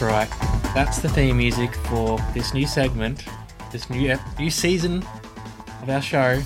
[0.00, 0.72] That's right.
[0.74, 3.22] That's the theme music for this new segment,
[3.70, 5.04] this new ep- new season
[5.82, 6.40] of our show,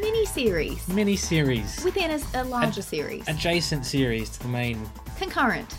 [0.00, 3.26] Mini series mini series, within a, a larger series.
[3.26, 4.88] adjacent series to the main
[5.18, 5.74] Concurrent.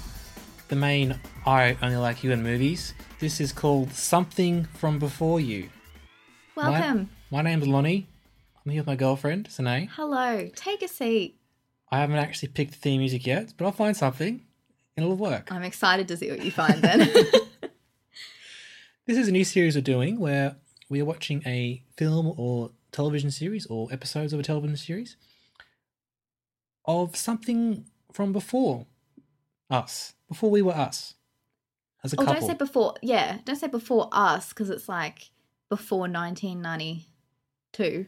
[0.67, 2.93] the main I only like you in movies.
[3.21, 5.69] This is called Something from Before You.
[6.57, 7.09] My- Welcome.
[7.31, 8.09] My, name's Lonnie.
[8.65, 9.89] I'm here with my girlfriend, Sine.
[9.93, 10.49] Hello.
[10.57, 11.39] Take a seat.
[11.89, 14.41] I haven't actually picked the theme music yet, but I'll find something
[15.03, 15.51] it'll work.
[15.51, 17.09] I'm excited to see what you find then.
[19.09, 23.31] This is a new series we're doing where we are watching a film or television
[23.31, 25.17] series or episodes of a television series
[26.85, 28.85] of something from before
[29.67, 31.15] us, before we were us
[32.03, 32.39] as a oh, couple.
[32.39, 32.93] don't say before.
[33.01, 35.31] Yeah, don't say before us because it's like
[35.69, 38.05] before 1992.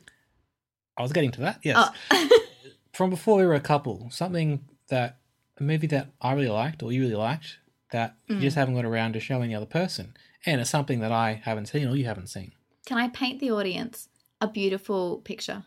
[0.98, 1.62] I was getting to that.
[1.64, 2.40] Yes, Oh.
[2.94, 5.18] from before we were a couple, something that
[5.62, 7.60] a movie that I really liked or you really liked
[7.92, 8.42] that you Mm.
[8.42, 11.68] just haven't got around to showing the other person, and it's something that I haven't
[11.68, 12.54] seen or you haven't seen.
[12.86, 14.10] Can I paint the audience
[14.40, 15.64] a beautiful picture?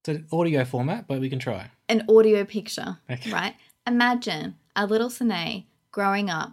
[0.00, 1.70] It's an audio format, but we can try.
[1.88, 3.30] An audio picture, Okay.
[3.32, 3.54] right?
[3.86, 6.52] Imagine a little Sine growing up,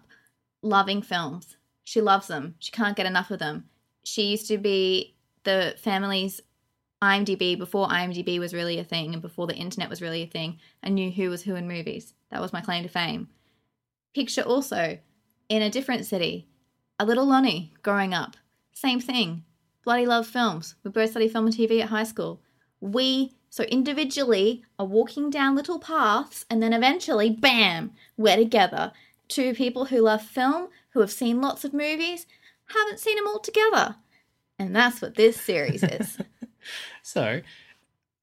[0.61, 1.57] loving films.
[1.83, 2.55] She loves them.
[2.59, 3.69] She can't get enough of them.
[4.03, 6.41] She used to be the family's
[7.01, 10.59] IMDb before IMDb was really a thing and before the internet was really a thing.
[10.83, 12.13] I knew who was who in movies.
[12.29, 13.29] That was my claim to fame.
[14.13, 14.97] Picture also
[15.47, 16.47] in a different city,
[16.99, 18.35] a little Lonnie growing up.
[18.73, 19.43] Same thing.
[19.83, 20.75] Bloody love films.
[20.83, 22.41] We both studied film and TV at high school.
[22.81, 28.91] We, so individually, are walking down little paths and then eventually, bam, we're together.
[29.27, 32.25] Two people who love film, who have seen lots of movies,
[32.67, 33.95] haven't seen them all together.
[34.57, 36.17] And that's what this series is.
[37.03, 37.41] So,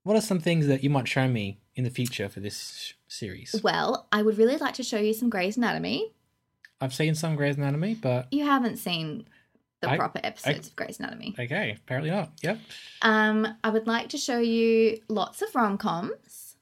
[0.02, 3.60] what are some things that you might show me in the future for this series?
[3.62, 6.12] well, I would really like to show you some Grey's Anatomy.
[6.80, 9.26] I've seen some Grey's Anatomy, but You haven't seen
[9.80, 11.34] the I- proper episodes of Grey's Anatomy.
[11.38, 12.32] okay, apparently not.
[12.42, 12.58] Yep.
[13.02, 16.56] Um, I would like to show you lots of rom coms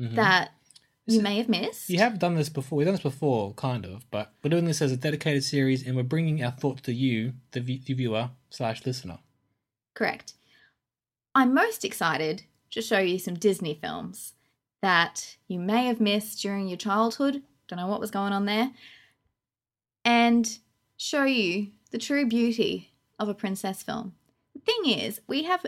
[0.00, 0.14] Mhm.
[0.16, 0.52] that
[1.06, 1.88] you So- may have missed.
[1.88, 2.78] You have done this before.
[2.78, 5.96] We've done this before, kind of, but we're doing this as a dedicated series, and
[5.96, 9.18] we're bringing our thoughts to you, the, the viewer slash listener.
[9.94, 10.34] Correct.
[11.36, 14.32] I'm most excited to show you some Disney films
[14.80, 17.42] that you may have missed during your childhood.
[17.68, 18.70] Don't know what was going on there.
[20.02, 20.58] And
[20.96, 24.14] show you the true beauty of a princess film.
[24.54, 25.66] The thing is, we have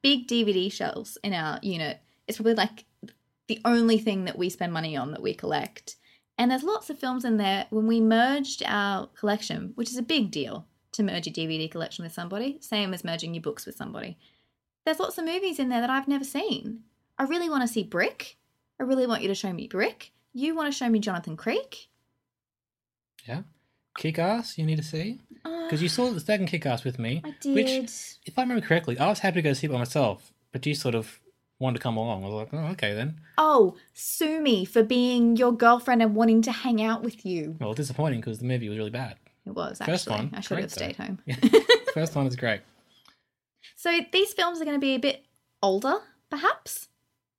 [0.00, 2.00] big DVD shelves in our unit.
[2.26, 2.86] It's probably like
[3.48, 5.96] the only thing that we spend money on that we collect.
[6.38, 7.66] And there's lots of films in there.
[7.68, 12.02] When we merged our collection, which is a big deal to merge your DVD collection
[12.02, 14.16] with somebody, same as merging your books with somebody,
[14.86, 16.84] there's lots of movies in there that I've never seen.
[17.18, 18.38] I really want to see Brick.
[18.80, 20.12] I really want you to show me Brick.
[20.32, 21.88] You want to show me Jonathan Creek?
[23.26, 23.42] Yeah.
[23.98, 25.20] Kick Ass, you need to see?
[25.44, 25.64] Ah.
[25.64, 27.20] Because you saw the second Kick Ass with me.
[27.24, 27.54] I did.
[27.54, 30.64] Which, if I remember correctly, I was happy to go see it by myself, but
[30.64, 31.18] you sort of
[31.58, 32.22] wanted to come along.
[32.22, 33.20] I was like, oh, okay then.
[33.38, 37.56] Oh, sue me for being your girlfriend and wanting to hang out with you.
[37.60, 39.16] Well, disappointing because the movie was really bad.
[39.46, 39.94] It was actually.
[39.94, 41.04] First one, I should have stayed though.
[41.04, 41.18] home.
[41.26, 41.36] Yeah.
[41.94, 42.60] First one is great.
[43.86, 45.24] So these films are going to be a bit
[45.62, 45.98] older,
[46.28, 46.88] perhaps.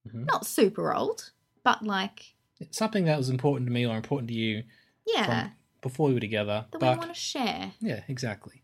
[0.07, 0.25] Mhm.
[0.27, 1.31] Not super old,
[1.61, 4.63] but like, It's something that was important to me or important to you
[5.05, 5.49] yeah,
[5.81, 6.65] before we were together.
[6.71, 7.73] that we want to share.
[7.81, 8.63] Yeah, exactly.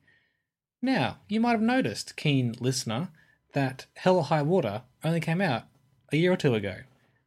[0.81, 3.09] Now, you might have noticed, keen listener,
[3.51, 5.65] that Hell or High Water only came out
[6.13, 6.83] a year or two ago,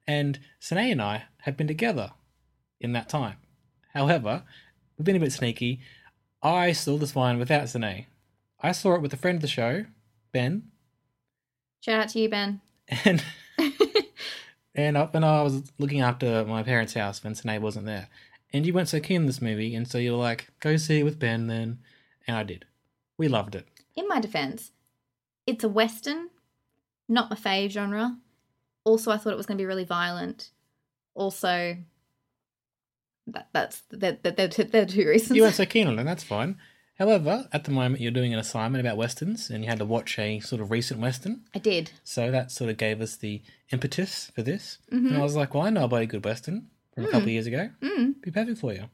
[0.06, 2.14] and Sine and I have been together
[2.81, 3.37] in that time.
[3.93, 4.43] However,
[4.97, 5.82] we've been a bit sneaky.
[6.43, 8.06] I saw this one without Sine.
[8.61, 9.85] I saw it with a friend of the show,
[10.37, 10.65] Ben,
[11.81, 12.61] Shout out to you, Ben.
[13.06, 13.25] and
[14.75, 18.09] and up when I was looking after my parents' house when Sine wasn't there.
[18.53, 20.99] And you weren't so keen on this movie, and so you were like, go see
[21.00, 21.79] it with Ben then.
[22.27, 22.67] And I did.
[23.17, 23.67] We loved it.
[23.94, 24.73] In my defense,
[25.47, 26.29] it's a western,
[27.09, 28.19] not my fave genre.
[28.85, 30.50] Also, I thought it was going to be really violent.
[31.15, 31.79] Also,
[33.29, 35.35] that, that's they're, they're, they're, they're two reasons.
[35.35, 36.59] You weren't so keen on it, that's fine.
[36.98, 40.19] However, at the moment you're doing an assignment about westerns, and you had to watch
[40.19, 41.90] a sort of recent western, I did.
[42.02, 44.78] so that sort of gave us the impetus for this.
[44.90, 45.08] Mm-hmm.
[45.08, 47.28] And I was like, well, I know about a good western from a couple of
[47.28, 47.70] years ago.
[47.82, 48.22] Mm.
[48.22, 48.88] Be perfect for you.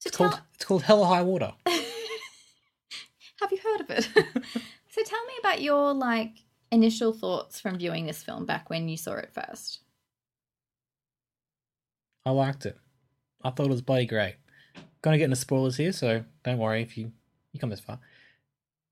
[0.00, 1.52] So It's tell, called it's called Hell or High Water.
[1.66, 4.08] have you heard of it?
[4.88, 6.32] so tell me about your like
[6.72, 9.80] initial thoughts from viewing this film back when you saw it first.
[12.24, 12.76] I liked it.
[13.44, 14.34] I thought it was bloody great.
[15.06, 17.12] Gonna get into spoilers here, so don't worry if you
[17.52, 18.00] you come this far.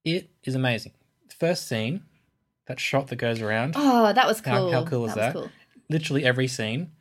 [0.04, 0.92] It is amazing.
[1.28, 2.04] The first scene,
[2.66, 4.70] that shot that goes around, Oh, that was How- cool.
[4.72, 5.34] how cool is that?
[5.34, 5.52] Was cool.
[5.90, 6.92] literally every scene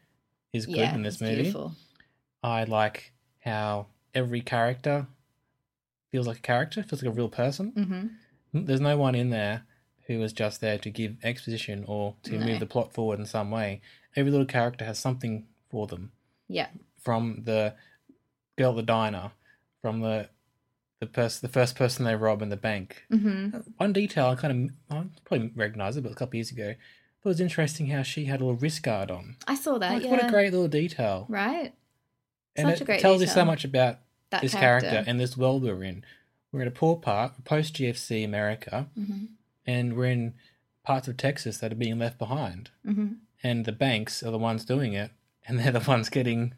[0.52, 1.36] is good yeah, in this movie.
[1.44, 1.76] Beautiful.
[2.42, 5.06] I like how every character
[6.12, 7.72] feels like a character, feels like a real person.
[8.52, 8.66] Mm-hmm.
[8.66, 9.64] There's no one in there
[10.08, 12.46] who is just there to give exposition or to No.
[12.48, 13.80] move the plot forward in some way.
[14.16, 16.12] Every little character has something for them.
[16.48, 16.70] Yeah.
[17.00, 17.76] From the
[18.58, 19.32] girl the diner,
[19.82, 20.30] from the
[21.00, 23.04] the person, the first person they rob in the bank.
[23.12, 23.58] Mm-hmm.
[23.78, 26.78] One detail I kind of I probably recognize it, but a couple years ago, it
[27.28, 29.36] was interesting how she had a little wrist guard on.
[29.48, 29.94] I saw that.
[29.94, 30.12] Like, yeah.
[30.12, 31.26] What a great little detail!
[31.30, 31.74] right.
[32.56, 33.98] and Such it a great tells you so much about
[34.30, 34.90] That this character.
[34.90, 35.10] character.
[35.10, 36.06] and this world we're in.
[36.52, 39.26] We're in a poor part, post GFC America, Mm-hmm.
[39.66, 40.34] and we're in
[40.84, 42.70] parts of Texas that are being left behind.
[42.88, 43.14] Mm-hmm.
[43.44, 45.12] And the banks are the ones doing it,
[45.48, 46.54] and they're the ones getting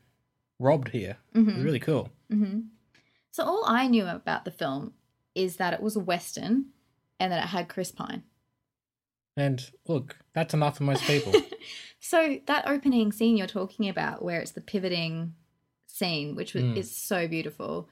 [0.60, 1.18] robbed here.
[1.36, 1.64] Mm-hmm.
[1.64, 2.10] Really cool.
[2.32, 2.62] Mm-hmm.
[3.32, 4.94] So all I knew about the film
[5.34, 6.68] is that it was a western
[7.20, 8.24] and that it had Chris Pine.
[9.38, 11.34] And look, that's enough for most people.
[12.00, 15.34] so that opening scene you're talking about, where it's the pivoting
[15.88, 16.78] scene, which was, Mm.
[16.78, 17.90] is so beautiful,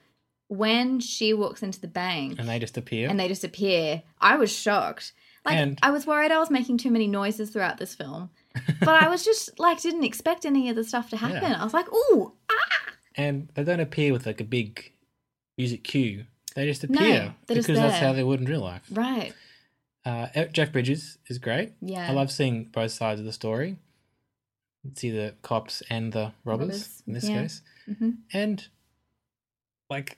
[0.48, 3.10] when she walks into the bank and they just appear.
[3.10, 5.12] and they just appear, I was shocked.
[5.46, 8.30] Like And- I was worried I was making too many noises throughout this film,
[8.80, 11.52] but I was just like didn't expect any of the stuff to happen.
[11.52, 11.60] Yeah.
[11.62, 12.94] I was like, ooh, ah!
[13.16, 14.92] and they don't appear with like a big
[15.58, 16.26] music cue.
[16.56, 18.84] They just appear just because that's how they would in real life.
[18.92, 19.34] right,
[20.06, 21.74] Uh, Jeff Bridges is great.
[21.82, 23.78] yeah, I love seeing both sides of the story.
[24.96, 27.42] See the cops and the robbers, Robbers, in this yeah.
[27.42, 27.62] case,
[28.00, 28.68] hmm and
[29.90, 30.18] like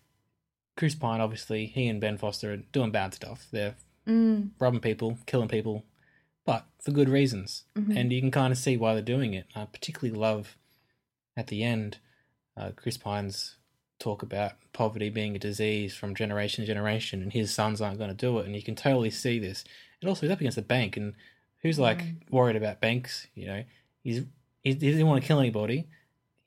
[0.77, 1.21] Chris Pine.
[1.21, 3.47] Obviously, he and Ben Foster are doing bad stuff.
[3.51, 3.75] They're
[4.07, 5.83] Mm, robbing people, killing people,
[6.45, 7.63] but for good reasons.
[7.75, 7.95] mhm.
[7.97, 9.47] And you can kind of see why they're doing it.
[9.55, 10.57] I particularly love
[11.35, 11.97] at the end
[12.57, 13.57] uh, Chris Pine's
[13.99, 18.09] talk about poverty being a disease from generation to generation, and his sons aren't going
[18.09, 18.45] to do it.
[18.45, 19.65] And you can totally see this.
[20.01, 21.15] And also, he's up against the bank, and
[21.63, 22.15] who's like Mm.
[22.31, 23.27] worried about banks?
[23.35, 23.63] You know,
[24.03, 24.19] he's
[24.63, 25.87] he, he doesn't want to kill anybody.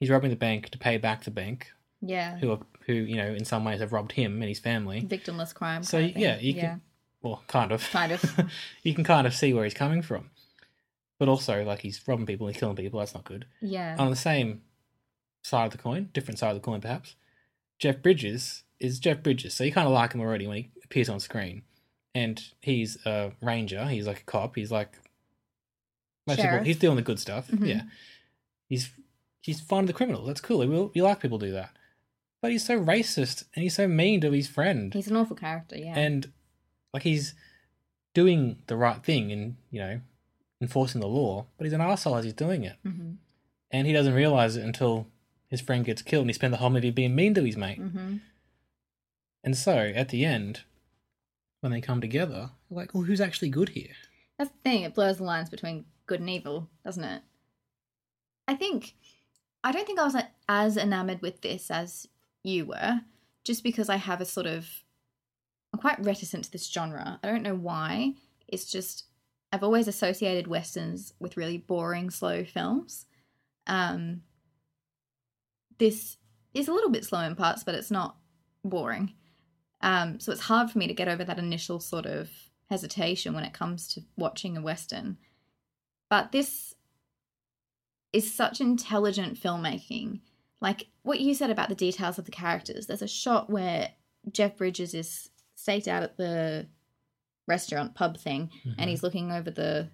[0.00, 3.34] He's robbing the bank to pay back the bank, yeah, who are, who you know
[3.34, 5.02] in some ways have robbed him and his family.
[5.02, 5.82] victimless crime.
[5.82, 6.22] So, kind of thing.
[6.22, 6.80] yeah, you can-
[7.22, 8.50] Well, kind of, Kind of.
[8.82, 10.30] you can kind of see where he's coming from,
[11.18, 13.00] but also like he's robbing people and killing people.
[13.00, 13.44] That's not good.
[13.60, 14.62] yeah, On the same
[15.42, 17.16] side of the coin, different side of the coin, perhaps.
[17.78, 21.08] Jeff Bridges is Jeff Bridges, so you kind of like him already when he appears
[21.08, 21.62] on screen,
[22.14, 23.84] and he's a ranger.
[23.86, 24.54] He's like a cop.
[24.56, 24.96] He's like
[26.36, 26.64] people.
[26.64, 27.48] He's doing the good stuff.
[27.48, 27.66] Mhm.
[27.66, 27.82] Yeah,
[28.68, 28.90] he's
[29.40, 30.24] he's finding the criminal.
[30.24, 30.64] That's cool.
[30.64, 31.70] You, you like people do that,
[32.42, 35.76] but he's so racist and he's so mean to his friend he's an awful character.
[35.76, 36.32] Yeah, and
[36.92, 37.34] like he's
[38.14, 40.00] doing the right thing and you know
[40.60, 43.12] enforcing the law, but he's an asshole as he's doing it, hmm
[43.70, 45.06] and he doesn't realize it until
[45.48, 47.78] his friend gets killed, and he spent the whole movie being mean to his mate.
[47.78, 48.16] hmm
[49.44, 50.62] And so at the end,
[51.60, 53.94] when they come together, like, well, who's actually good here?
[54.38, 54.82] That's the thing.
[54.82, 57.22] It blurs the lines between good and evil, doesn't it?
[58.46, 58.94] I think
[59.62, 60.16] I don't think I was
[60.48, 62.08] as enamored with this as
[62.42, 63.00] you were,
[63.44, 64.66] just because I have a sort of
[65.72, 67.18] I'm quite reticent to this genre.
[67.22, 68.14] I don't know why.
[68.46, 69.04] It's just
[69.52, 73.06] I've always associated westerns with really boring, slow films.
[73.66, 74.22] Um,
[75.78, 76.16] this
[76.54, 78.16] is a little bit slow in parts, but it's not
[78.64, 79.14] boring.
[79.80, 82.30] Um, so it's hard for me to get over that initial sort of
[82.68, 85.16] hesitation when it comes to watching a western.
[86.10, 86.74] But this
[88.12, 90.20] is such intelligent filmmaking.
[90.60, 92.86] Like what you said about the details of the characters.
[92.86, 93.92] There's a shot where
[94.30, 96.66] Jeff Bridges is staked out at the
[97.46, 98.74] restaurant pub thing Mhm.
[98.78, 99.88] and he's looking over the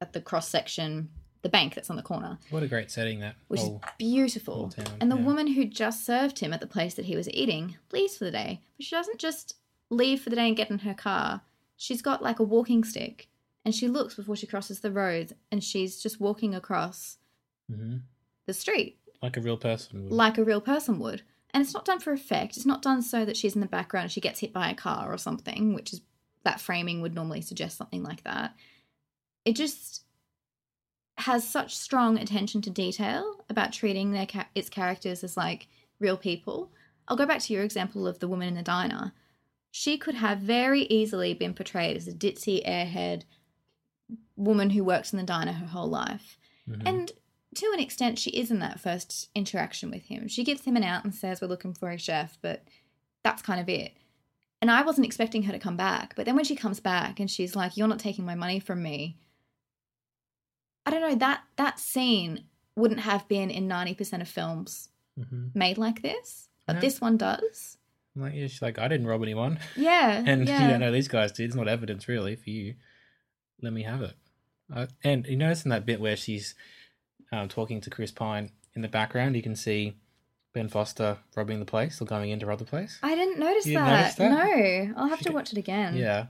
[0.00, 1.10] at the cross section
[1.42, 4.70] the bank that's on the corner What a great setting that which whole, is beautiful.
[4.70, 5.22] town, and the yeah.
[5.24, 8.30] woman who just served him at the place that he was eating leaves for the
[8.30, 9.56] day, but she doesn't just
[9.90, 11.42] leave for the day and get in her car.
[11.76, 13.28] She's got like a walking stick,
[13.64, 17.18] and she looks before she crosses the road, and she's just walking across
[17.70, 18.02] Mhm.
[18.46, 20.04] the street like a real person.
[20.04, 20.12] Would.
[20.12, 21.22] like a real person would.
[21.54, 22.56] And it's not done for effect.
[22.56, 24.74] It's not done so that she's in the background and she gets hit by a
[24.74, 26.02] car or something, which is
[26.42, 28.54] that framing would normally suggest something like that.
[29.44, 30.02] It just
[31.18, 35.68] has such strong attention to detail about treating their ca- its characters as like
[36.00, 36.72] real people.
[37.06, 39.12] I'll go back to your example of the woman in the diner.
[39.70, 43.22] She could have very easily been portrayed as a ditzy airhead
[44.36, 46.36] woman who works in the diner her whole life.
[46.68, 46.82] Mhm.
[46.84, 47.12] And
[47.56, 50.28] to an extent, she is in that first interaction with him.
[50.28, 52.64] She gives him an out and says, We're looking for a chef, but
[53.22, 53.92] that's kind of it.
[54.62, 56.14] And I wasn't expecting her to come back.
[56.16, 58.82] But then when she comes back and she's like, You're not taking my money from
[58.82, 59.16] me.
[60.86, 62.44] I don't know, that that scene
[62.76, 65.54] wouldn't have been in 90% of films Mhm.
[65.54, 66.48] made like this.
[66.66, 66.80] But No.
[66.80, 67.78] this one does.
[68.16, 69.58] I'm Like, yeah, she's like, I didn't rob anyone.
[69.76, 70.22] Yeah.
[70.26, 70.62] And yeah.
[70.64, 71.44] you don't know these guys did.
[71.46, 72.74] It's not evidence really for you.
[73.62, 74.16] Let me have it.
[74.72, 76.54] Uh, and you notice in that bit where she's
[77.32, 79.96] um, talking to Chris Pine in the background, you can see
[80.52, 82.98] Ben Foster robbing the place or going into rob the place.
[83.02, 84.00] I didn't notice You that.
[84.00, 84.30] notice that?
[84.30, 84.92] No.
[84.96, 85.96] I'll have She to watch it again.
[85.96, 86.26] Yeah,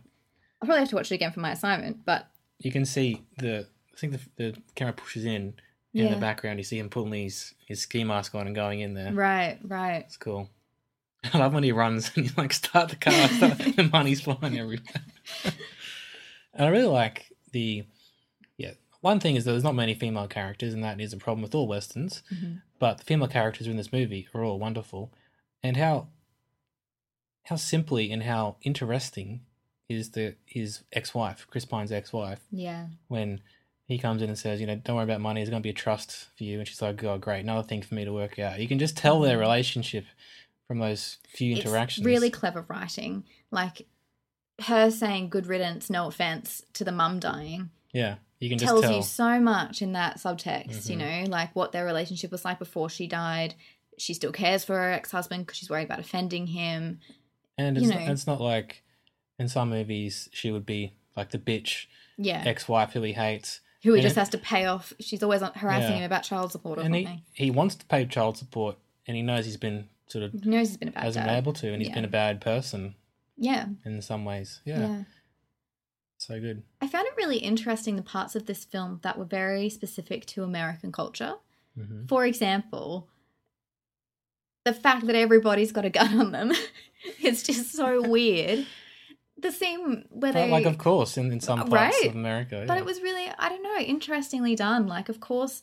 [0.60, 2.26] I'll probably have to watch it again for my assignment, but
[2.58, 3.66] you can see the.
[3.92, 4.20] I think the,
[4.52, 5.54] the camera pushes in.
[5.92, 6.10] In Yeah.
[6.14, 9.12] the background, you see him pulling his, his ski mask on and going in there.
[9.12, 9.98] right, right.
[10.06, 10.50] It's cool.
[11.32, 14.58] I love when he runs and he's like, start the car, start, the money's flying
[14.58, 14.82] everywhere.
[15.44, 17.84] and I really like the,
[19.04, 21.54] one thing is that there's not many female characters, and that is a problem with
[21.54, 22.22] all westerns.
[22.32, 22.62] Mhm.
[22.78, 25.12] But the female characters in this movie are all wonderful,
[25.62, 26.08] and how,
[27.44, 29.44] how simply and how interesting
[29.88, 32.88] is the his ex-wife, Chris Pine's ex-wife, Yeah.
[33.08, 33.42] when
[33.86, 35.40] he comes in and says, you know, don't worry about money.
[35.40, 36.58] There's going to be a trust for you.
[36.58, 37.40] And she's like, oh, great.
[37.40, 38.58] Another thing for me to work out.
[38.58, 40.06] You can just tell their relationship
[40.66, 42.02] from those few interactions.
[42.02, 42.08] Mm-hmm.
[42.14, 43.24] It's really clever writing.
[43.50, 43.86] Like
[44.62, 48.14] her saying good riddance, no offense to the mum dying Yeah.
[48.40, 48.96] You can just tells tell.
[48.96, 51.24] you so much in that subtext, you Mhm.
[51.24, 53.54] know, like what their relationship was like before she died.
[53.96, 57.00] She still cares for her ex-husband because she's worried about offending him.
[57.56, 58.00] and you it's, know.
[58.00, 58.82] not, it's not like
[59.38, 61.86] in some movies she would be like the bitch
[62.18, 62.42] Yeah.
[62.44, 63.60] ex wife who he hates.
[63.84, 64.92] Who he and just it- has to pay off.
[64.98, 65.98] She's always harassing Yeah.
[65.98, 67.22] him about child support or And something.
[67.32, 68.76] he, he wants to pay child support
[69.06, 71.30] and he knows he's been sort of He knows he's been a bad hasn't dad.
[71.30, 71.94] been able to and he's Yeah.
[71.94, 72.96] been a bad person
[73.38, 73.66] Yeah.
[73.84, 74.60] in some ways.
[74.64, 74.80] Yeah.
[74.80, 75.02] yeah.
[76.26, 76.62] So good.
[76.80, 80.42] I found it really interesting the parts of this film that were very specific to
[80.42, 81.34] American culture.
[81.76, 83.08] hmm For example,
[84.64, 86.52] the fact that everybody's got a gun on them
[87.22, 88.66] is just so weird.
[89.36, 92.06] The scene where But they like, of course, in, in some parts Right.
[92.08, 92.64] of America.
[92.66, 92.80] But yeah.
[92.80, 94.86] it was really, I don't know, interestingly done.
[94.86, 95.62] Like, of course,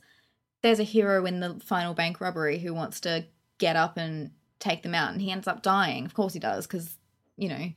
[0.62, 3.26] there's a hero in the final bank robbery who wants to
[3.58, 6.06] get up and take them out, and he ends up dying.
[6.06, 6.98] Of course, he does, because,
[7.38, 7.72] you know,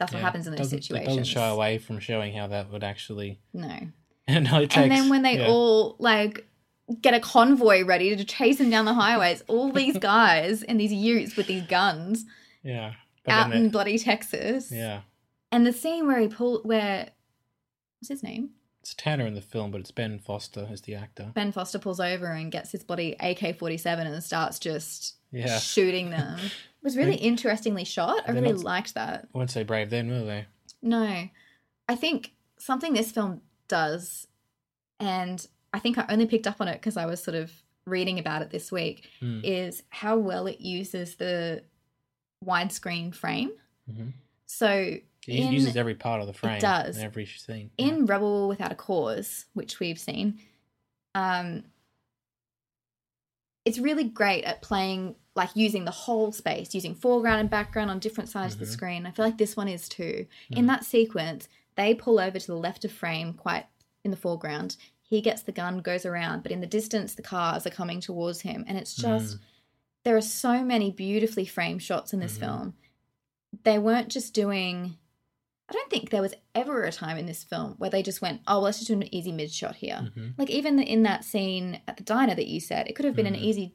[0.00, 0.24] that's what Yeah.
[0.24, 1.08] happens in those doesn't, it situations.
[1.08, 3.38] doesn't shy away from showing how that would actually.
[3.52, 3.78] No.
[4.26, 5.48] And takes, and then when they yeah.
[5.48, 6.46] all, like,
[7.00, 10.92] get a convoy ready to chase him down the highways, all these guys in these
[10.92, 12.24] utes with these guns
[12.62, 12.92] yeah,
[13.26, 14.70] out in bloody Texas.
[14.70, 15.00] yeah,
[15.50, 17.08] And the scene where he pull, where,
[17.98, 18.50] what's his name?
[18.82, 21.32] it's Tanner in the film, but it's Ben Foster as the actor.
[21.34, 26.10] Ben Foster pulls over and gets his bloody AK 47 and starts just Yeah, shooting
[26.10, 26.38] them.
[26.82, 28.22] It was really They- interestingly shot.
[28.26, 29.28] I really not- liked that.
[29.34, 30.46] I wouldn't say brave then, were they?
[30.80, 31.28] No,
[31.86, 34.26] I think something this film does,
[34.98, 37.52] and I think I only picked up on it because I was sort of
[37.84, 39.42] reading about it this week, Mm.
[39.44, 41.62] is how well it uses the
[42.42, 43.50] widescreen frame.
[43.90, 44.12] Mhm.
[44.46, 46.56] So It in, uses every part of the frame.
[46.56, 46.96] It does.
[46.96, 47.70] in every scene.
[47.76, 50.40] in Rebel Without a Cause, which we've seen,
[51.14, 51.64] um,
[53.64, 57.98] it's really great at playing like using the whole space, using foreground and background on
[57.98, 58.64] different sides of Mhm.
[58.64, 59.06] the screen.
[59.06, 60.26] I feel like this one is too.
[60.50, 60.58] Mhm.
[60.58, 63.66] In that sequence, they pull over to the left of frame, quite
[64.04, 64.76] in the foreground.
[65.02, 68.40] He gets the gun, goes around, but in the distance, the cars are coming towards
[68.42, 69.40] him, and it's just Mm.
[70.04, 72.40] there are so many beautifully framed shots in this Mhm.
[72.40, 72.74] film.
[73.64, 74.96] They weren't just doing.
[75.70, 78.40] I don't think there was ever a time in this film where they just went,
[78.46, 80.34] "Oh, well, let's just do an easy mid shot here." Mhm.
[80.36, 83.26] Like even in that scene at the diner that you said, it could have been
[83.26, 83.42] an Mhm.
[83.42, 83.74] easy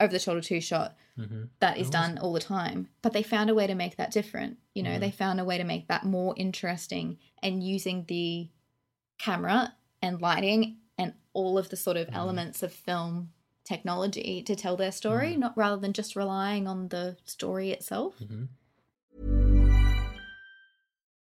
[0.00, 1.48] over the shoulder two shot Mhm.
[1.58, 2.88] that is done all the time.
[3.02, 4.58] But they found a way to make that different.
[4.72, 8.48] You know, they found a way to make that more interesting and using the
[9.18, 12.14] camera and lighting and all of the sort of Mhm.
[12.14, 13.32] elements of film
[13.64, 15.38] technology to tell their story, Mhm.
[15.38, 18.22] not rather than just relying on the story itself.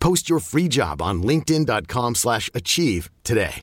[0.00, 3.60] Post your free job on linkedin.com/achieve slash achieve today.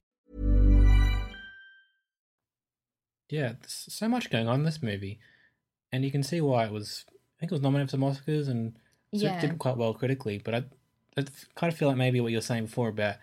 [3.30, 5.20] Yeah, there's so much going on in this movie,
[5.92, 7.06] and you can see why it was.
[7.10, 8.78] I think it was nominated for some Oscars and
[9.16, 9.38] so Yeah.
[9.38, 10.38] it did quite well critically.
[10.44, 10.58] But I,
[11.18, 11.26] I
[11.56, 13.16] kind of feel like maybe what you were saying before about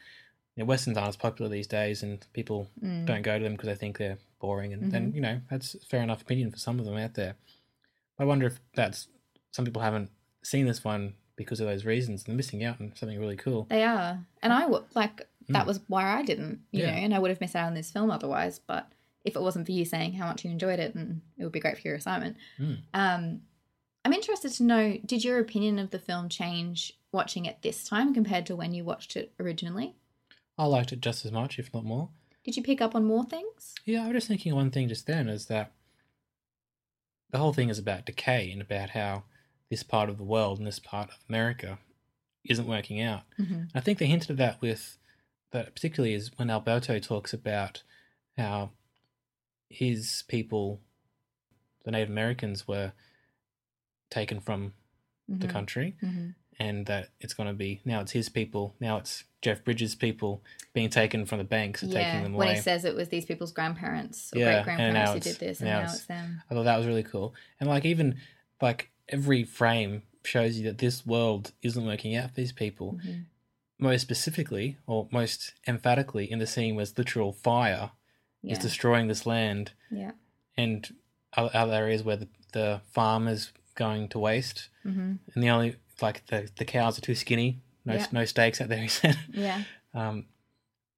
[0.54, 3.06] you know, westerns aren't as popular these days, and people Mm.
[3.06, 4.72] don't go to them because they think they're boring.
[4.72, 4.90] And Mm-hmm.
[4.90, 7.36] then you know that's a fair enough opinion for some of them out there.
[8.18, 9.08] I wonder if that's
[9.52, 10.10] some people haven't
[10.42, 12.24] seen this one because of those reasons.
[12.24, 13.66] They're missing out on something really cool.
[13.70, 14.18] They are.
[14.42, 16.86] And I would like that was why I didn't, you Mm.
[16.86, 16.90] Yeah.
[16.92, 18.58] know, and I would have missed out on this film otherwise.
[18.58, 18.90] But
[19.24, 21.60] if it wasn't for you saying how much you enjoyed it, and it would be
[21.60, 22.36] great for your assignment.
[22.58, 22.78] Mm.
[22.94, 23.40] Um,
[24.04, 28.14] I'm interested to know did your opinion of the film change watching it this time
[28.14, 29.94] compared to when you watched it originally?
[30.58, 32.08] I liked it just as much, if not more.
[32.44, 33.74] Did you pick up on more things?
[33.84, 35.72] Yeah, I was just thinking one thing just then is that
[37.30, 39.24] the whole thing is about decay and about how
[39.72, 41.78] this part of the world and this part of America
[42.44, 43.22] isn't working out.
[43.38, 43.70] Mhm.
[43.74, 44.98] I think they hinted at that with
[45.52, 47.82] that particularly is when Alberto talks about
[48.36, 48.72] how
[49.70, 50.82] his people,
[51.84, 52.92] the Native Americans, were
[54.10, 54.74] taken from
[55.26, 55.50] the Mhm.
[55.50, 56.34] country Mhm.
[56.58, 60.44] and that it's going to be now it's his people, now it's Jeff Bridges' people
[60.74, 63.24] being taken from the banks and taking Yeah, them when he says it was these
[63.24, 66.42] people's grandparents or Yeah, great grandparents who did this, and now now, it's- it's them.
[66.50, 67.34] I thought that was really cool.
[67.58, 68.20] And like even
[68.60, 72.98] like every frame shows you that this world isn't working out for these people.
[73.04, 73.24] Mhm.
[73.78, 77.90] Most specifically, or most emphatically, in the scene was literal fire
[78.42, 80.12] Yeah, is destroying this land, yeah.
[80.56, 80.94] and
[81.34, 86.26] other, areas where the, the farm is going to waste, hmm and the only like
[86.26, 87.60] the the cows are too skinny.
[87.84, 88.06] No Yeah.
[88.12, 88.82] no steaks out there.
[88.82, 89.64] He said, Yeah.
[89.94, 90.26] um,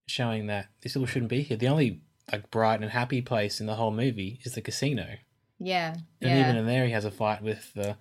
[0.06, 1.56] showing that these people shouldn't be here.
[1.56, 5.16] The only like bright and happy place in the whole movie is the casino.
[5.58, 5.94] Yeah.
[5.94, 6.40] And yeah.
[6.40, 7.96] even in there, he has a fight with the,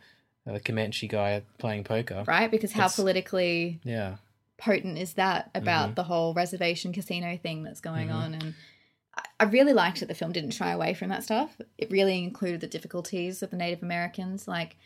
[0.45, 2.23] the Comanche guy playing poker.
[2.27, 2.49] right?
[2.49, 4.17] Because how It's- politically Yeah.
[4.57, 5.95] potent is that about Mhm.
[5.95, 8.13] the whole reservation casino thing that's going Mhm.
[8.15, 8.33] on?
[8.35, 8.53] And
[9.39, 11.59] I- really liked that the film didn't shy away from that stuff.
[11.77, 14.77] It really included the difficulties of the Native Americans, like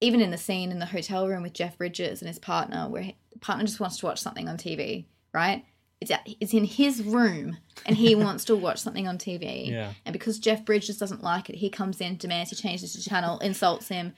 [0.00, 3.02] even in the scene in the hotel room with Jeff Bridges and his partner, where
[3.02, 5.64] he- the partner just wants to watch something on TV, right?
[6.02, 9.68] It's at, it's in his room and he wants to watch something on TV.
[9.70, 9.92] Yeah.
[10.04, 13.38] And because Jeff Bridges doesn't like it, he comes in, demands he changes the channel,
[13.38, 14.12] insults him,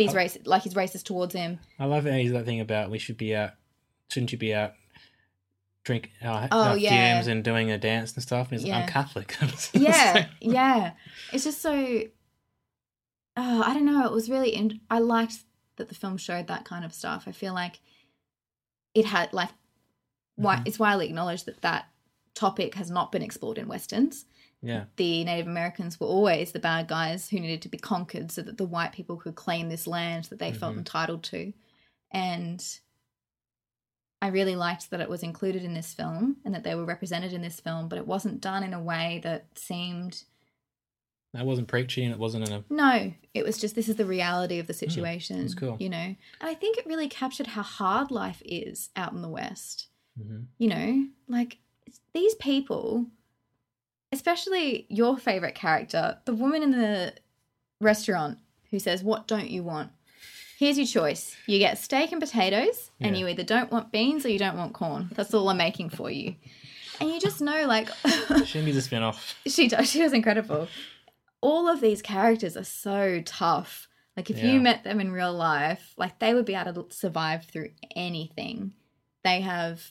[0.00, 0.04] Oh.
[0.06, 1.60] racist, like he's racist towards him.
[1.78, 3.50] I love that he's that thing about we should be out,
[4.10, 4.72] shouldn't you be out
[5.84, 7.14] drink uh, Oh, yeah.
[7.14, 8.50] fumes and doing a dance and stuff?
[8.50, 9.36] And he's like, I'm Catholic.
[9.74, 10.92] yeah, yeah.
[11.32, 12.02] It's just so.
[13.36, 14.04] Oh, I don't know.
[14.06, 14.50] It was really.
[14.54, 15.34] In- I liked
[15.76, 17.24] that the film showed that kind of stuff.
[17.26, 17.80] I feel like
[18.94, 19.50] it had like,
[20.36, 20.66] why Mhm.
[20.66, 21.88] it's widely acknowledged that that
[22.34, 24.24] topic has not been explored in westerns.
[24.64, 24.84] yeah.
[24.96, 28.58] The Native Americans were always the bad guys who needed to be conquered, so that
[28.58, 30.78] the white people could claim this land that they felt Mhm.
[30.78, 31.52] entitled to,
[32.10, 32.78] and.
[34.20, 37.32] I really liked that it was included in this film and that they were represented
[37.32, 40.22] in this film, but it wasn't done in a way that seemed
[41.34, 42.64] That wasn't preachy and it wasn't in a.
[42.70, 45.40] no, it was just this is the reality of the situation.
[45.40, 45.76] that's cool.
[45.80, 49.28] You know, and I think it really captured how hard life is out in the
[49.28, 49.88] West.
[50.20, 50.46] Mhm.
[50.58, 51.58] You know, like
[52.12, 53.06] these people,
[54.12, 57.14] especially your favorite character, the woman in the
[57.80, 58.38] restaurant
[58.70, 59.90] who says, What don't you want?
[60.58, 61.36] Here's your choice.
[61.46, 64.74] You get steak and potatoes, and you either don't want beans or you don't want
[64.74, 65.10] corn.
[65.14, 66.36] That's all I'm making for you.
[67.00, 67.88] And you just know, like,
[68.44, 69.34] She needs a spin off.
[69.46, 69.90] she does.
[69.90, 70.68] She was incredible.
[71.40, 73.88] All of these characters are so tough.
[74.16, 74.52] Like if Yeah.
[74.52, 78.74] you met them in real life, like they would be able to survive through anything.
[79.24, 79.90] They have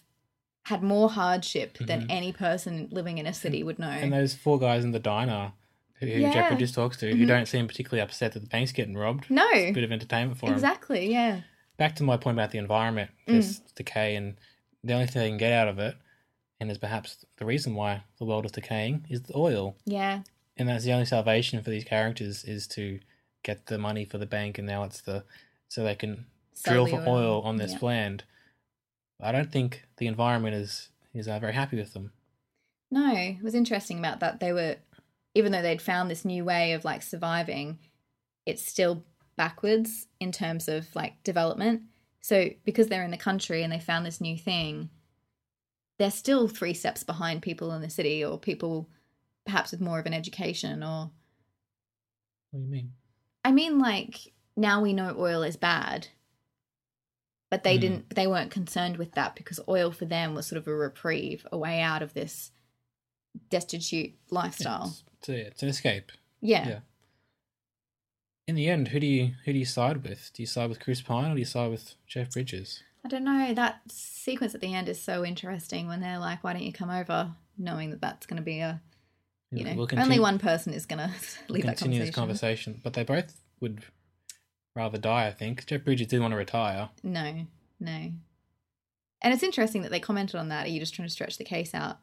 [0.63, 2.05] had more hardship than Mhm.
[2.09, 3.89] any person living in a city would know.
[3.89, 5.53] And those four guys in the diner
[5.95, 6.33] who, Yeah.
[6.33, 7.17] Jeff Bridges talks to, Mhm.
[7.17, 9.29] who don't seem particularly upset that the bank's getting robbed.
[9.29, 10.55] no, It's a bit of entertainment for them.
[10.55, 11.11] exactly.
[11.11, 11.41] Yeah,
[11.77, 13.33] Back to my point about the environment, Mm.
[13.33, 14.35] this decay, and
[14.83, 15.95] the only thing they can get out of it,
[16.59, 19.75] and is perhaps the reason why the world is decaying, is the oil.
[19.85, 20.21] yeah,
[20.57, 22.99] and that's the only salvation for these characters is to
[23.41, 25.23] get the money for the bank and now it's the
[25.69, 27.79] so they can Sell drill the for oil on this Yeah.
[27.81, 28.23] land
[29.21, 32.11] i don't think the environment is is uh, very happy with them
[32.89, 34.39] No, it was interesting about that.
[34.41, 34.75] They were,
[35.33, 37.79] even though they'd found this new way of like surviving,
[38.45, 39.03] it's still
[39.37, 41.83] backwards in terms of like development.
[42.19, 44.89] So because they're in the country and they found this new thing,
[45.97, 48.89] they're still three steps behind people in the city or people
[49.45, 51.11] perhaps with more of an education or
[52.51, 52.91] What do you mean?
[53.45, 56.07] I mean like now we know oil is bad.
[57.51, 57.81] But they Mm.
[57.81, 61.45] didn't they weren't concerned with that because oil for them was sort of a reprieve,
[61.51, 62.51] a way out of this
[63.49, 64.87] destitute lifestyle.
[64.87, 66.11] It's, it's, a, it's an escape.
[66.41, 66.67] Yeah.
[66.67, 66.79] Yeah.
[68.47, 70.31] In the end, who do you who do you side with?
[70.33, 72.81] Do you side with Chris Pine or do you side with Jeff Bridges?
[73.05, 73.53] I don't know.
[73.53, 76.89] That sequence at the end is so interesting when they're like, "Why don't you come
[76.89, 78.81] over?" Knowing that that's going to be a,
[79.51, 81.13] you know, We'll only one person is going to
[81.47, 82.05] we'll leave that continue conversation.
[82.05, 83.83] this conversation, but they both would
[84.75, 85.27] rather die.
[85.27, 86.89] I think Jeff Bridges didn't want to retire.
[87.03, 87.45] No,
[87.79, 88.11] no.
[89.23, 90.65] And it's interesting that they commented on that.
[90.65, 91.99] Are you just trying to stretch the case out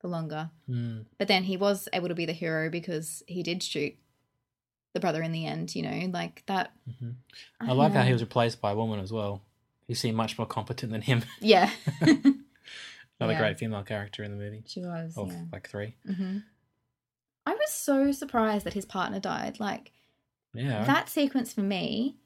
[0.00, 0.50] for longer?
[0.66, 1.00] Hmm.
[1.18, 3.94] But then he was able to be the hero because he did shoot
[4.94, 5.74] the brother in the end.
[5.74, 6.72] You know, like that.
[6.88, 7.14] Mhm.
[7.60, 9.42] I I, like how he was replaced by a woman as well.
[9.86, 11.22] He seemed much more competent than him.
[11.40, 11.70] Yeah.
[12.00, 13.38] Another Yeah.
[13.38, 14.62] great female character in the movie.
[14.66, 15.16] she was.
[15.16, 15.42] Of yeah.
[15.52, 15.94] like three.
[16.06, 16.38] hmm
[17.44, 19.58] I was so surprised that his partner died.
[19.60, 19.92] Like
[20.54, 20.84] Yeah.
[20.84, 22.16] that sequence for me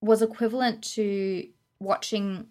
[0.00, 1.48] was equivalent to
[1.78, 2.46] watching.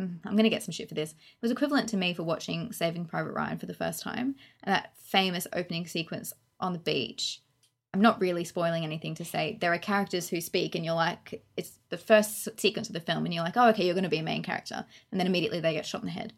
[0.00, 1.12] Mm, I'm going to get some shit for this.
[1.12, 4.74] It was equivalent to me for watching Saving Private Ryan for the first time, and
[4.74, 7.40] that famous opening sequence on the beach.
[7.92, 9.56] I'm not really spoiling anything to say.
[9.60, 13.24] There are characters who speak, and you're like, it's the first sequence of the film,
[13.24, 15.60] and you're like, oh, okay, you're going to be a main character, and then immediately
[15.60, 16.32] they get shot in the head.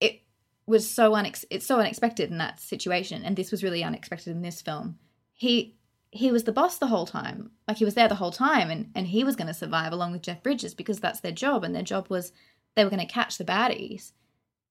[0.00, 0.20] It
[0.66, 4.42] was so unex- it's so unexpected in that situation, and this was really unexpected in
[4.42, 4.98] this film.
[5.32, 5.77] He
[6.10, 8.90] he was the boss the whole time, like he was there the whole time, and
[8.94, 11.74] and he was going to survive along with Jeff Bridges because that's their job, and
[11.74, 12.32] their job was
[12.76, 14.12] they were going to catch the baddies.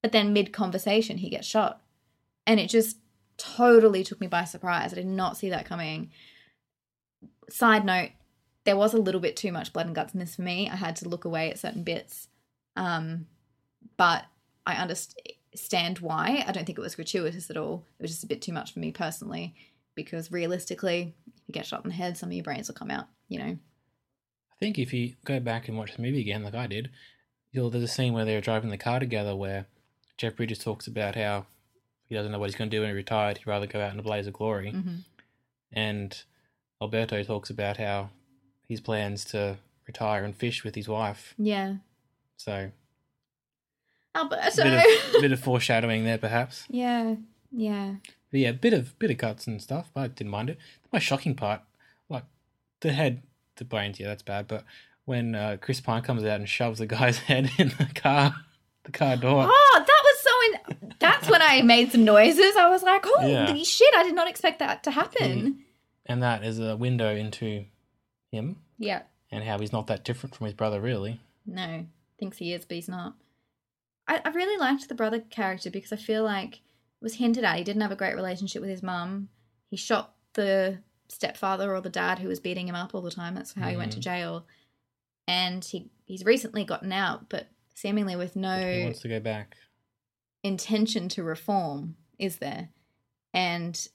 [0.02, 1.82] But then mid conversation, he gets shot,
[2.46, 2.98] and it just
[3.38, 4.92] totally took me by surprise.
[4.92, 6.12] I did not see that coming.
[7.50, 8.12] Side note,
[8.66, 10.70] there was a little bit too much blood and guts in this for me.
[10.70, 12.28] I had to look away at certain bits.
[12.76, 13.28] Um,
[13.96, 14.26] but
[14.66, 16.44] I understand why.
[16.46, 17.86] I don't think it was gratuitous at all.
[17.98, 19.56] It was just a bit too much for me personally,
[19.98, 22.90] because realistically, if you get shot in the head, some of your brains will come
[22.92, 23.58] out, you know?
[24.54, 26.90] I think if you go back and watch the movie again, like I did,
[27.52, 29.66] you'll there's a scene where they're driving the car together where
[30.18, 31.46] Jeff Bridges talks about how
[32.06, 33.38] he doesn't know what he's going to do when he retired.
[33.40, 34.72] He'd rather go out in a blaze of glory.
[34.72, 35.04] Mhm.
[35.74, 36.24] And
[36.82, 38.10] Alberto talks about how
[38.70, 41.34] his plans to retire and fish with his wife.
[41.38, 41.76] Yeah.
[42.38, 42.72] So
[44.16, 44.64] Alberto!
[44.64, 44.74] bit
[45.16, 46.66] of bit of foreshadowing there, perhaps.
[46.70, 47.16] yeah,
[47.52, 47.96] yeah.
[48.32, 49.90] But yeah, bit of bit of cuts and stuff.
[49.94, 50.58] But I didn't mind it.
[50.84, 51.62] The most shocking part,
[52.10, 52.24] like
[52.82, 53.24] the head,
[53.56, 54.00] the brains.
[54.00, 54.48] Yeah, that's bad.
[54.48, 54.66] But
[55.06, 58.36] when uh, Chris Pine comes out and shoves the guy's head in the car,
[58.84, 59.46] the car door.
[59.50, 60.94] Oh, that was so in.
[61.00, 62.56] That's when I made some noises.
[62.58, 63.54] I was like, holy Yeah.
[63.64, 65.64] shit, I did not expect that to happen.
[66.06, 67.66] and that is a window into
[68.32, 69.04] him Yeah.
[69.32, 71.20] and how he's not that different from his brother, really.
[71.46, 71.86] No,
[72.20, 73.14] thinks he is, but he's not.
[74.08, 76.62] I, I really liked the brother character because I feel like
[77.02, 79.30] was hinted at he didn't have a great relationship with his mum.
[79.70, 80.80] He shot the
[81.10, 83.36] stepfather or the dad who was beating him up all the time.
[83.36, 84.46] That's how he went to jail.
[85.28, 89.56] And he he's recently gotten out, but seemingly with He no wants to go back.
[90.44, 92.70] intention to reform, is there?
[93.34, 93.88] And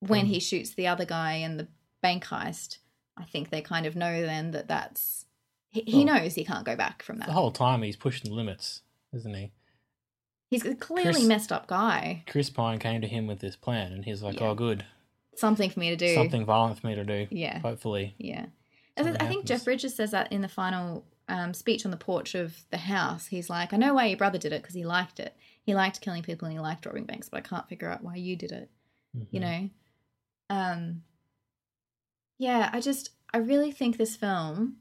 [0.00, 1.68] when Um, he shoots the other guy in the
[2.02, 2.78] bank heist,
[3.16, 5.26] I think they kind of know then that that's
[5.70, 7.26] he, he Well, knows he can't go back from that.
[7.26, 8.82] The whole time he's pushing the limits,
[9.12, 9.52] isn't he?
[10.48, 12.22] He's a clearly Chris- messed up guy.
[12.28, 14.48] Chris Pine came to him with this plan, and he's like, Yeah.
[14.50, 14.84] "Oh, good,
[15.34, 16.14] Something for me to do.
[16.14, 17.58] something violent for me to do." Yeah.
[17.58, 18.14] hopefully.
[18.18, 18.46] Yeah.
[18.96, 19.64] I th- Something I think Jeff.
[19.64, 23.26] Bridges says that in the final um, speech on the porch of the house.
[23.26, 25.36] He's like, I know why your brother did it because he liked it.
[25.64, 28.14] He liked killing people and he liked robbing banks, but I can't figure out why
[28.14, 28.70] you did it.
[29.32, 29.42] You Mhm.
[29.42, 29.70] know?
[30.50, 31.02] Um,
[32.38, 34.76] yeah, I just, I really think this film,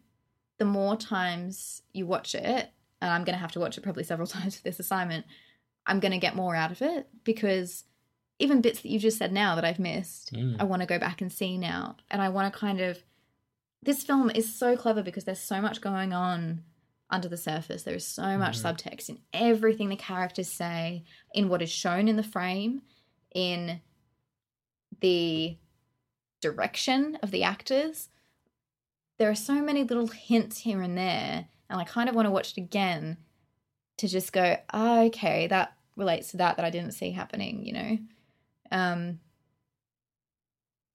[0.59, 2.69] the more times you watch it,
[3.01, 5.25] and I'm going to have to watch it probably several times for this assignment,
[5.85, 7.83] I'm going to get more out of it because
[8.39, 10.57] even bits that you just said now that I've missed, Mm.
[10.59, 11.97] I want to go back and see now.
[12.09, 13.03] And I want to kind of.
[13.83, 16.63] This film is so clever because there's so much going on
[17.09, 17.83] under the surface.
[17.83, 21.03] There is so much subtext in everything the characters say,
[21.35, 22.81] in what is shown in the frame,
[23.33, 23.81] in
[25.01, 25.57] the
[26.41, 28.09] direction of the actors.
[29.19, 32.31] There are so many little hints here and there, and I kind of want to
[32.31, 33.17] watch it again
[33.97, 37.73] to just go, oh, okay, that relates to that that I didn't see happening, you
[37.73, 37.97] know?
[38.71, 39.19] Um,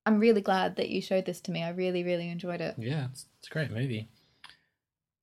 [0.07, 1.63] I'm really glad that you showed this to me.
[1.63, 2.75] I really, really enjoyed it.
[2.79, 4.09] Yeah, it's, it's a great movie.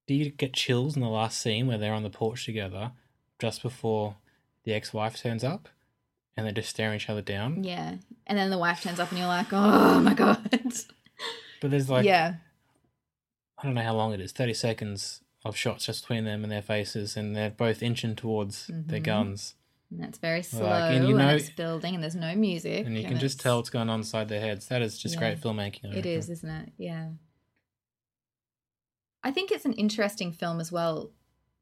[0.08, 2.92] Do you get chills in the last scene where they're on the porch together,
[3.40, 4.16] just before
[4.64, 5.68] the ex-wife turns up,
[6.36, 7.64] and they're just staring each other down?
[7.64, 7.96] Yeah.
[8.26, 10.50] And then the wife turns up and you're like, oh my God.
[11.60, 12.36] But there's like, yeah.
[13.58, 16.52] I don't know how long it is, thirty seconds of shots just between them and
[16.52, 19.04] their faces, and they're both inching towards their Mhm.
[19.04, 19.56] guns,
[19.90, 22.86] And that's very slow, Like, and, and you know- it's building, and there's no music.
[22.86, 24.68] and you can just tell what's going on inside their heads.
[24.68, 25.20] That is just Yeah.
[25.20, 25.94] great filmmaking.
[25.94, 26.74] I It is, isn't it?
[26.78, 27.12] Yeah.
[29.24, 31.12] I think it's an interesting film as well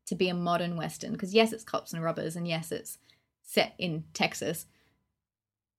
[0.08, 2.98] to be a modern Western because, yes, it's cops and robbers, and yes, it's
[3.42, 4.66] set in Texas.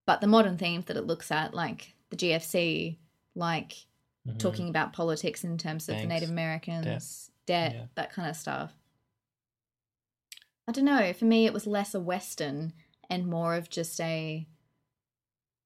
[0.05, 2.99] But the modern themes that it looks at, like the GFC,
[3.35, 3.87] like
[4.27, 4.39] Mhm.
[4.39, 7.73] talking about politics in terms of Banks, Native Americans, debt.
[7.73, 7.87] debt, Yeah.
[7.97, 8.73] that kind of stuff.
[10.69, 11.13] I don't know.
[11.13, 12.73] For me, it was less a Western
[13.09, 14.47] and more of just a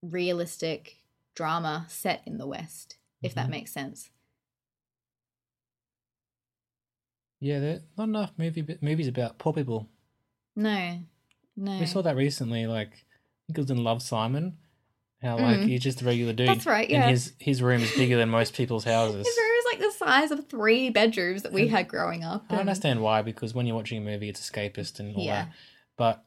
[0.02, 0.96] realistic
[1.34, 3.50] drama set in the West, if that Mhm.
[3.50, 4.10] makes sense.
[7.40, 9.88] Yeah, there not enough movie movies about poor people.
[10.54, 10.98] No,
[11.56, 11.78] no.
[11.78, 12.66] We saw that recently.
[12.66, 14.58] Like, I think it was in Love Simon.
[15.22, 15.66] How like Mm.
[15.66, 16.48] he's just a regular dude.
[16.48, 17.02] That's right, yeah.
[17.02, 19.26] And his his room is bigger than most people's houses.
[19.80, 22.44] His room is like the size of three bedrooms that we had growing up.
[22.48, 25.44] I and- understand why because when you're watching a movie, it's escapist and all Yeah.
[25.46, 25.52] that.
[25.96, 26.24] But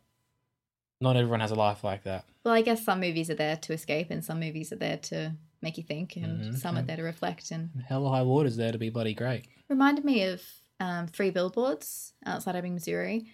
[1.01, 2.25] not everyone has a life like that.
[2.43, 5.33] Well, I guess some movies are there to escape, and some movies are there to
[5.61, 7.51] make you think, and Mhm, some are there to reflect.
[7.51, 9.45] And Hell or High Water's there to be bloody great.
[9.69, 10.41] reminded me of
[10.79, 13.27] um, Three Billboards outside Ebbing, Missouri.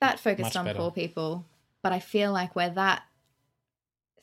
[0.00, 0.78] That focused Much on better.
[0.78, 1.46] poor people,
[1.82, 3.02] but I feel like where that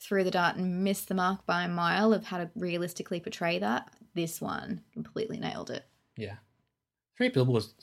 [0.00, 3.58] threw the dart and missed the mark by a mile of how to realistically portray
[3.60, 5.84] that, this one completely nailed it.
[6.16, 6.36] Yeah.
[7.16, 7.74] Three Billboards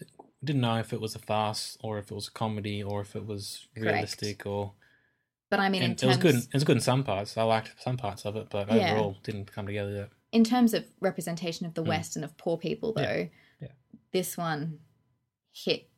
[0.44, 3.16] didn't know if it was a farce or if it was a comedy or if
[3.16, 3.94] it was Correct.
[3.94, 4.74] realistic or.
[5.50, 6.36] But I mean, in and it terms, was good.
[6.44, 7.38] It was good in some parts.
[7.38, 8.94] I liked some parts of it, but Yeah.
[8.94, 9.92] overall didn't come together.
[9.94, 10.10] Yet.
[10.34, 11.88] in terms of representation of the Mm.
[11.90, 13.28] West and of poor people, though,
[13.60, 13.68] Yeah.
[14.14, 14.80] this one
[15.52, 15.90] hit.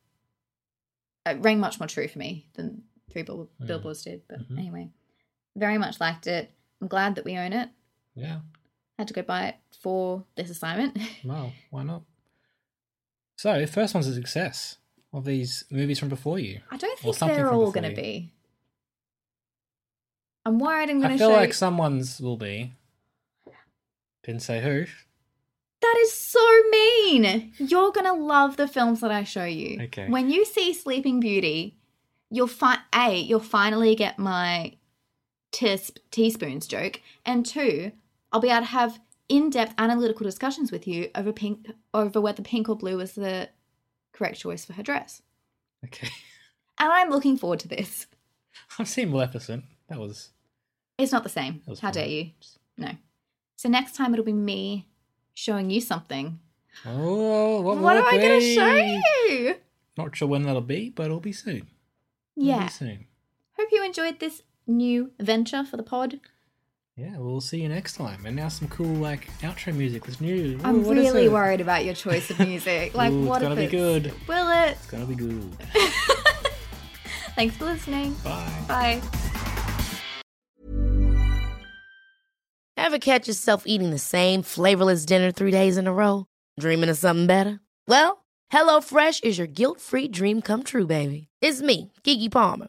[1.24, 3.66] It rang much more true for me than Three Bill- Mm.
[3.68, 4.26] Billboards did.
[4.26, 4.58] But Mhm.
[4.58, 4.90] anyway,
[5.54, 6.50] very much liked it.
[6.80, 7.70] I'm glad that we own it.
[8.16, 8.40] Yeah.
[8.98, 10.96] Had to go buy it for this assignment.
[11.24, 12.02] Well, why not?
[13.36, 14.78] So, first one's a success
[15.12, 16.60] of these movies from before you.
[16.70, 18.32] I don't think they're all going to be.
[20.46, 21.36] I'm worried I'm going I to feel show.
[21.36, 22.72] like someone's will be.
[24.22, 24.84] Didn't say who.
[25.80, 27.52] That is so mean.
[27.58, 29.82] You're going to love the films that I show you.
[29.82, 30.08] Okay.
[30.08, 31.76] When you see Sleeping Beauty,
[32.30, 34.76] you'll find A, you'll finally get my
[35.52, 37.92] tis- teaspoons joke, and two,
[38.34, 42.68] I'll be able to have in-depth analytical discussions with you over pink over whether pink
[42.68, 43.48] or blue is the
[44.12, 45.22] correct choice for her dress.
[45.86, 46.08] Okay.
[46.76, 48.08] And I'm looking forward to this.
[48.80, 49.62] I've seen Maleficent.
[49.88, 50.30] That was.
[50.98, 51.62] It's not the same.
[51.68, 51.92] How fun.
[51.92, 52.30] dare you?
[52.76, 52.90] No.
[53.54, 54.88] So next time it'll be me
[55.34, 56.40] showing you something.
[56.84, 58.74] Oh, what, What, am I going to show
[59.28, 59.54] you?
[59.96, 61.68] Not sure when that'll be, but it'll be soon.
[62.36, 62.64] It'll Yeah.
[62.64, 63.06] be soon.
[63.56, 66.18] Hope you enjoyed this new venture for the pod.
[66.96, 68.24] Yeah, we'll see you next time.
[68.24, 70.04] And now some cool like outro music.
[70.04, 70.56] This new.
[70.56, 72.94] Ooh, I'm really worried about your choice of music.
[72.94, 74.28] Like, Ooh, what it's gonna if be it's- good.
[74.28, 74.70] Will it?
[74.72, 75.56] It's gonna be good.
[77.34, 78.14] Thanks for listening.
[78.22, 78.52] Bye.
[78.68, 79.00] Bye.
[82.76, 86.26] Ever catch yourself eating the same flavorless dinner three days in a row?
[86.60, 87.58] Dreaming of something better?
[87.88, 91.28] Well, HelloFresh is your guilt-free dream come true, baby.
[91.40, 92.68] It's me, Keke Palmer.